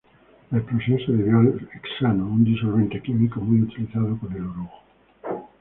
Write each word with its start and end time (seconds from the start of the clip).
La 0.51 0.57
explosión 0.57 0.97
se 1.05 1.11
debió 1.11 1.37
al 1.37 1.69
hexano, 1.75 2.25
un 2.25 2.43
disolvente 2.43 3.03
químico 3.03 3.39
muy 3.39 3.61
utilizado 3.61 4.17
con 4.17 4.33
el 4.35 4.47
orujo. 4.47 4.83